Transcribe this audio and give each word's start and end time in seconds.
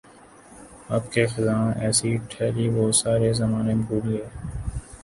اب 0.95 1.11
کے 1.13 1.25
خزاں 1.33 1.63
ایسی 1.83 2.15
ٹھہری 2.29 2.67
وہ 2.69 2.91
سارے 3.01 3.31
زمانے 3.41 3.75
بھول 3.85 4.07
گئے 4.09 4.25